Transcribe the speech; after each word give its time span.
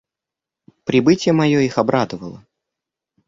Прибытие 0.83 1.31
мое 1.33 1.59
их 1.61 1.77
обрадовало. 1.77 2.43